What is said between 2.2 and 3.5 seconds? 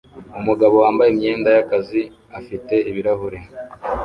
afite ibirahure